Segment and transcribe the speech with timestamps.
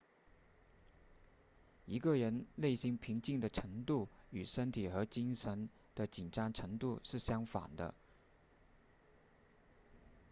[1.85, 7.93] 一个人内心平静的程度与身体和精神的紧张程度是相反的